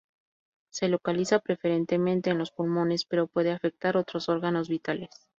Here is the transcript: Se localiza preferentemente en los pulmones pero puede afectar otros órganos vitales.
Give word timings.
Se 0.71 0.87
localiza 0.87 1.37
preferentemente 1.37 2.31
en 2.31 2.39
los 2.39 2.49
pulmones 2.49 3.05
pero 3.05 3.27
puede 3.27 3.51
afectar 3.51 3.97
otros 3.97 4.29
órganos 4.29 4.67
vitales. 4.67 5.11